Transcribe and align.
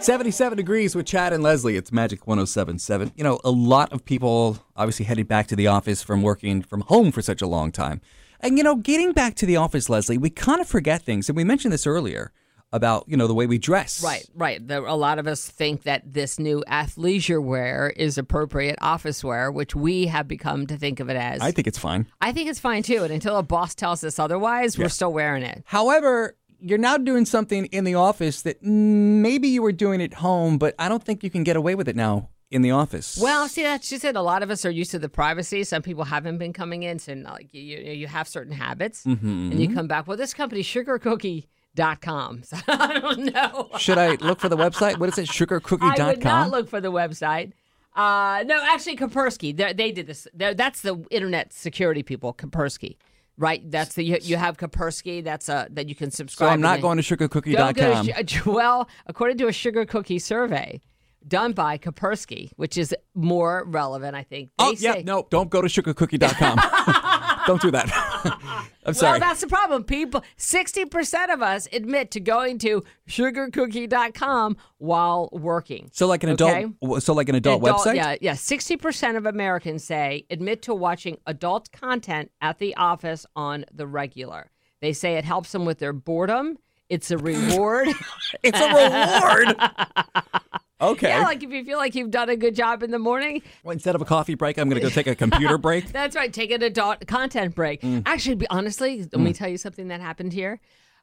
77 0.00 0.56
degrees 0.56 0.94
with 0.94 1.04
Chad 1.04 1.34
and 1.34 1.42
Leslie. 1.42 1.76
It's 1.76 1.92
Magic 1.92 2.26
1077. 2.26 3.12
You 3.16 3.22
know, 3.22 3.38
a 3.44 3.50
lot 3.50 3.92
of 3.92 4.02
people 4.02 4.58
obviously 4.74 5.04
headed 5.04 5.28
back 5.28 5.46
to 5.48 5.56
the 5.56 5.66
office 5.66 6.02
from 6.02 6.22
working 6.22 6.62
from 6.62 6.80
home 6.82 7.12
for 7.12 7.20
such 7.20 7.42
a 7.42 7.46
long 7.46 7.70
time. 7.70 8.00
And, 8.40 8.56
you 8.56 8.64
know, 8.64 8.76
getting 8.76 9.12
back 9.12 9.34
to 9.36 9.46
the 9.46 9.56
office, 9.56 9.90
Leslie, 9.90 10.16
we 10.16 10.30
kind 10.30 10.58
of 10.58 10.66
forget 10.66 11.02
things. 11.02 11.28
And 11.28 11.36
we 11.36 11.44
mentioned 11.44 11.74
this 11.74 11.86
earlier 11.86 12.32
about, 12.72 13.04
you 13.08 13.16
know, 13.16 13.26
the 13.26 13.34
way 13.34 13.46
we 13.46 13.58
dress. 13.58 14.02
Right, 14.02 14.26
right. 14.34 14.66
There, 14.66 14.86
a 14.86 14.94
lot 14.94 15.18
of 15.18 15.26
us 15.26 15.46
think 15.46 15.82
that 15.82 16.14
this 16.14 16.38
new 16.38 16.64
athleisure 16.66 17.42
wear 17.42 17.90
is 17.90 18.16
appropriate 18.16 18.78
office 18.80 19.22
wear, 19.22 19.52
which 19.52 19.74
we 19.74 20.06
have 20.06 20.26
become 20.26 20.66
to 20.68 20.78
think 20.78 21.00
of 21.00 21.10
it 21.10 21.16
as. 21.16 21.42
I 21.42 21.50
think 21.50 21.66
it's 21.66 21.78
fine. 21.78 22.06
I 22.22 22.32
think 22.32 22.48
it's 22.48 22.60
fine 22.60 22.82
too. 22.82 23.02
And 23.02 23.12
until 23.12 23.36
a 23.36 23.42
boss 23.42 23.74
tells 23.74 24.02
us 24.02 24.18
otherwise, 24.18 24.78
we're 24.78 24.88
still 24.88 25.12
wearing 25.12 25.42
it. 25.42 25.62
However, 25.66 26.36
you're 26.60 26.78
now 26.78 26.96
doing 26.96 27.24
something 27.24 27.66
in 27.66 27.84
the 27.84 27.94
office 27.94 28.42
that 28.42 28.62
maybe 28.62 29.48
you 29.48 29.62
were 29.62 29.72
doing 29.72 30.00
at 30.02 30.14
home, 30.14 30.58
but 30.58 30.74
I 30.78 30.88
don't 30.88 31.02
think 31.02 31.22
you 31.24 31.30
can 31.30 31.44
get 31.44 31.56
away 31.56 31.74
with 31.74 31.88
it 31.88 31.96
now 31.96 32.28
in 32.50 32.62
the 32.62 32.70
office. 32.72 33.18
Well, 33.20 33.48
see, 33.48 33.62
that's 33.62 33.88
just 33.88 34.04
it. 34.04 34.16
A 34.16 34.22
lot 34.22 34.42
of 34.42 34.50
us 34.50 34.64
are 34.64 34.70
used 34.70 34.90
to 34.90 34.98
the 34.98 35.08
privacy. 35.08 35.62
Some 35.64 35.82
people 35.82 36.04
haven't 36.04 36.38
been 36.38 36.52
coming 36.52 36.82
in, 36.82 36.98
so 36.98 37.12
like 37.14 37.52
you, 37.52 37.62
you, 37.62 38.06
have 38.08 38.26
certain 38.26 38.52
habits, 38.52 39.04
Mm-hmm. 39.04 39.52
and 39.52 39.60
you 39.60 39.72
come 39.72 39.86
back. 39.86 40.06
Well, 40.06 40.16
this 40.16 40.34
company, 40.34 40.62
sugarcookie.com. 40.62 42.42
So 42.44 42.56
I 42.66 42.98
don't 42.98 43.32
know. 43.32 43.68
Should 43.78 43.98
I 43.98 44.16
look 44.16 44.40
for 44.40 44.48
the 44.48 44.56
website? 44.56 44.98
What 44.98 45.08
is 45.08 45.18
it? 45.18 45.28
Sugarcookie.com? 45.28 46.00
I 46.00 46.06
would 46.08 46.24
not 46.24 46.50
look 46.50 46.68
for 46.68 46.80
the 46.80 46.90
website. 46.90 47.52
Uh, 47.94 48.42
no, 48.46 48.60
actually, 48.62 48.96
Kaspersky. 48.96 49.56
They, 49.56 49.72
they 49.72 49.92
did 49.92 50.06
this. 50.06 50.26
They're, 50.34 50.54
that's 50.54 50.80
the 50.82 51.04
internet 51.10 51.52
security 51.52 52.02
people, 52.02 52.34
Kaspersky. 52.34 52.96
Right, 53.40 53.62
that's 53.70 53.94
the 53.94 54.04
you, 54.04 54.18
you 54.20 54.36
have 54.36 54.58
Kaspersky. 54.58 55.24
That's 55.24 55.48
a 55.48 55.66
that 55.70 55.88
you 55.88 55.94
can 55.94 56.10
subscribe. 56.10 56.48
so. 56.48 56.52
I'm 56.52 56.60
not 56.60 56.82
going 56.82 57.00
to 57.00 57.16
go 57.16 57.26
sugarcookie.com. 57.26 58.26
to, 58.26 58.50
well, 58.50 58.86
according 59.06 59.38
to 59.38 59.46
a 59.46 59.52
sugar 59.52 59.86
cookie 59.86 60.18
survey 60.18 60.78
done 61.26 61.54
by 61.54 61.78
Kaspersky, 61.78 62.50
which 62.56 62.76
is 62.76 62.94
more 63.14 63.64
relevant, 63.66 64.14
I 64.14 64.24
think. 64.24 64.50
They 64.58 64.64
oh, 64.64 64.74
yeah, 64.78 65.00
no, 65.02 65.26
don't 65.30 65.48
go 65.48 65.62
to 65.62 65.68
sugarcookie.com. 65.68 67.40
don't 67.46 67.62
do 67.62 67.70
that. 67.70 67.88
I'm 68.86 68.94
sorry. 68.94 69.12
Well, 69.12 69.20
that's 69.20 69.40
the 69.40 69.46
problem. 69.46 69.84
People, 69.84 70.22
60% 70.38 71.32
of 71.32 71.42
us 71.42 71.68
admit 71.72 72.10
to 72.12 72.20
going 72.20 72.58
to 72.58 72.82
sugarcookie.com 73.08 74.56
while 74.78 75.28
working. 75.32 75.90
so 75.92 76.06
like 76.06 76.22
an 76.22 76.30
Okay. 76.30 76.64
adult 76.82 77.02
so 77.02 77.12
like 77.12 77.28
an 77.28 77.34
adult, 77.34 77.62
website? 77.62 77.96
Yeah, 77.96 78.16
yeah. 78.20 78.32
60% 78.32 79.16
of 79.16 79.26
Americans 79.26 79.84
say 79.84 80.24
admit 80.30 80.62
to 80.62 80.74
watching 80.74 81.18
adult 81.26 81.70
content 81.72 82.30
at 82.40 82.58
the 82.58 82.74
office 82.76 83.26
on 83.36 83.64
the 83.72 83.86
regular. 83.86 84.50
They 84.80 84.92
say 84.92 85.14
it 85.16 85.24
helps 85.24 85.52
them 85.52 85.64
with 85.64 85.78
their 85.78 85.92
boredom. 85.92 86.58
It's 86.88 87.10
a 87.10 87.18
reward. 87.18 87.88
It's 88.42 88.58
a 88.58 88.68
reward. 88.68 89.56
okay. 90.80 91.08
yeah, 91.08 91.22
like 91.24 91.42
if 91.42 91.50
you 91.50 91.64
feel 91.64 91.78
like 91.78 91.94
you've 91.94 92.10
done 92.10 92.28
a 92.28 92.36
good 92.36 92.54
job 92.54 92.82
in 92.82 92.90
the 92.90 92.98
morning, 92.98 93.42
Well, 93.62 93.72
instead 93.72 93.94
of 93.94 94.02
a 94.02 94.04
coffee 94.04 94.34
break, 94.34 94.58
I'm 94.58 94.68
going 94.68 94.80
to 94.80 94.86
go 94.86 94.92
take 94.92 95.06
a 95.06 95.14
computer 95.14 95.58
break. 95.66 95.92
That's 95.92 96.16
right. 96.16 96.32
Take 96.32 96.50
an 96.50 96.62
adult 96.62 97.06
content 97.06 97.54
break. 97.54 97.82
Mm. 97.82 98.02
Actually, 98.06 98.36
be 98.36 98.46
honestly, 98.50 99.00
let 99.12 99.20
me 99.20 99.32
tell 99.32 99.48
you 99.48 99.58
something 99.58 99.88
that 99.88 100.00
happened 100.00 100.32
here. 100.32 100.60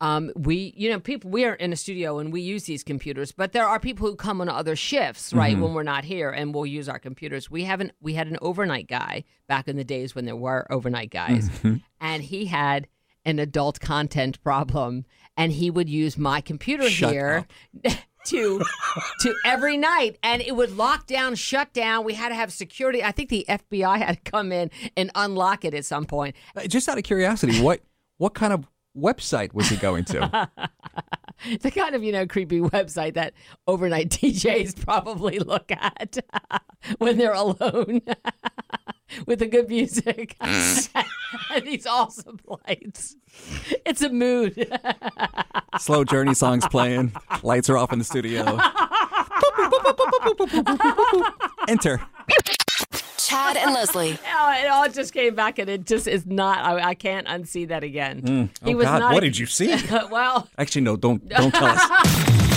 Um, 0.00 0.30
we, 0.36 0.72
you 0.76 0.90
know, 0.90 1.00
people, 1.00 1.28
we 1.30 1.44
are 1.44 1.54
in 1.54 1.72
a 1.72 1.76
studio 1.76 2.20
and 2.20 2.32
we 2.32 2.40
use 2.40 2.64
these 2.64 2.84
computers, 2.84 3.32
but 3.32 3.50
there 3.50 3.66
are 3.66 3.80
people 3.80 4.06
who 4.08 4.14
come 4.14 4.40
on 4.40 4.48
other 4.48 4.76
shifts, 4.76 5.32
right, 5.32 5.54
Mm-hmm. 5.54 5.62
when 5.62 5.74
we're 5.74 5.82
not 5.82 6.04
here, 6.04 6.30
and 6.30 6.54
we'll 6.54 6.66
use 6.66 6.88
our 6.88 7.00
computers. 7.00 7.50
We 7.50 7.64
haven't, 7.64 7.90
we 8.00 8.14
had 8.14 8.28
an 8.28 8.38
overnight 8.40 8.86
guy 8.88 9.24
back 9.48 9.66
in 9.66 9.76
the 9.76 9.82
days 9.82 10.14
when 10.14 10.24
there 10.24 10.36
were 10.36 10.66
overnight 10.70 11.10
guys, 11.10 11.48
Mm-hmm. 11.50 11.74
and 12.00 12.22
he 12.22 12.44
had 12.46 12.86
an 13.24 13.40
adult 13.40 13.80
content 13.80 14.40
problem, 14.44 15.04
and 15.36 15.50
he 15.50 15.68
would 15.68 15.88
use 15.88 16.16
my 16.16 16.40
computer 16.40 16.88
Shut 16.88 17.10
here. 17.12 17.46
to 18.28 18.62
to 19.20 19.34
every 19.44 19.76
night 19.76 20.18
and 20.22 20.42
it 20.42 20.54
would 20.56 20.76
lock 20.76 21.06
down 21.06 21.34
shut 21.34 21.72
down. 21.72 22.04
We 22.04 22.14
had 22.14 22.28
to 22.30 22.34
have 22.34 22.52
security. 22.52 23.02
I 23.02 23.12
think 23.12 23.28
the 23.28 23.44
fbi 23.48 23.98
had 23.98 24.24
to 24.24 24.30
come 24.30 24.52
in 24.52 24.70
and 24.96 25.10
unlock 25.14 25.64
it 25.64 25.74
at 25.74 25.84
some 25.84 26.04
point. 26.04 26.36
Uh, 26.56 26.66
Just 26.66 26.88
out 26.88 26.98
of 26.98 27.04
curiosity, 27.04 27.60
what 27.60 27.80
what 28.18 28.34
kind 28.34 28.52
of 28.52 28.66
website 28.96 29.54
was 29.54 29.68
he 29.68 29.76
going 29.76 30.04
to? 30.06 30.48
the 31.60 31.70
kind 31.70 31.94
of 31.94 32.02
you 32.02 32.12
know 32.12 32.26
creepy 32.26 32.60
website 32.60 33.14
that 33.14 33.32
overnight 33.66 34.08
djs 34.10 34.74
probably 34.84 35.38
look 35.38 35.70
at 35.70 36.18
when 36.98 37.16
they're 37.16 37.32
alone 37.32 38.00
with 39.26 39.38
the 39.38 39.46
good 39.46 39.68
music. 39.68 40.36
And 40.40 41.64
these 41.64 41.86
awesome 41.86 42.40
lights. 42.46 43.16
It's 43.84 44.02
a 44.02 44.08
mood. 44.08 44.70
Slow 45.78 46.04
journey 46.04 46.34
songs 46.34 46.66
playing. 46.68 47.12
Lights 47.42 47.70
are 47.70 47.76
off 47.76 47.92
in 47.92 47.98
the 47.98 48.04
studio. 48.04 48.58
Enter. 51.68 52.00
Chad 53.18 53.56
and 53.56 53.74
Leslie. 53.74 54.18
Oh, 54.40 54.52
it 54.52 54.68
all 54.68 54.88
just 54.88 55.12
came 55.12 55.34
back, 55.34 55.58
and 55.58 55.68
it 55.68 55.84
just 55.84 56.06
is 56.06 56.24
not. 56.24 56.58
I, 56.60 56.90
I 56.90 56.94
can't 56.94 57.26
unsee 57.26 57.66
that 57.68 57.82
again. 57.82 58.20
Hmm. 58.20 58.68
Oh 58.68 58.80
God, 58.80 59.12
what 59.12 59.20
did 59.20 59.36
you 59.36 59.46
see? 59.46 59.76
well, 60.10 60.48
Actually, 60.56 60.82
no. 60.82 60.96
Don't 60.96 61.28
don't 61.28 61.52
tell 61.52 61.66
us. 61.76 62.47